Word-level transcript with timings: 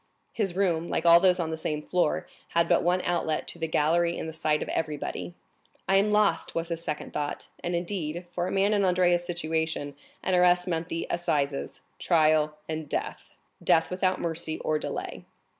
His 0.33 0.55
room, 0.55 0.89
like 0.89 1.05
all 1.05 1.19
those 1.19 1.39
on 1.39 1.51
the 1.51 1.57
same 1.57 1.79
floor, 1.83 2.25
had 2.55 2.67
but 2.67 2.81
one 2.81 3.03
outlet 3.03 3.47
to 3.49 3.59
the 3.59 3.67
gallery 3.67 4.17
in 4.17 4.25
the 4.25 4.33
sight 4.33 4.63
of 4.63 4.69
everybody. 4.69 5.35
"I 5.87 5.97
am 5.97 6.09
lost!" 6.09 6.55
was 6.55 6.69
his 6.69 6.83
second 6.83 7.13
thought; 7.13 7.49
and, 7.63 7.75
indeed, 7.75 8.25
for 8.31 8.47
a 8.47 8.51
man 8.51 8.73
in 8.73 8.83
Andrea's 8.83 9.23
situation, 9.25 9.93
an 10.23 10.33
arrest 10.33 10.67
meant 10.67 10.89
the 10.89 11.05
assizes, 11.11 11.81
trial, 11.99 12.57
and 12.67 12.89
death,—death 12.89 13.91
without 13.91 14.19
mercy 14.19 14.57
or 14.61 14.79
delay. 14.79 15.23